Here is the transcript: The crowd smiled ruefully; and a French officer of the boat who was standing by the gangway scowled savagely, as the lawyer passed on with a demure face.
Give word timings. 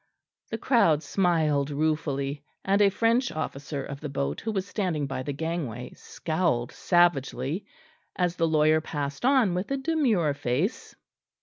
The 0.49 0.57
crowd 0.57 1.03
smiled 1.03 1.69
ruefully; 1.69 2.43
and 2.65 2.81
a 2.81 2.89
French 2.89 3.31
officer 3.31 3.83
of 3.83 3.99
the 4.01 4.09
boat 4.09 4.41
who 4.41 4.51
was 4.51 4.67
standing 4.67 5.05
by 5.05 5.21
the 5.21 5.31
gangway 5.31 5.91
scowled 5.93 6.71
savagely, 6.71 7.67
as 8.15 8.35
the 8.35 8.47
lawyer 8.47 8.81
passed 8.81 9.25
on 9.25 9.53
with 9.53 9.69
a 9.69 9.77
demure 9.77 10.33
face. 10.33 10.95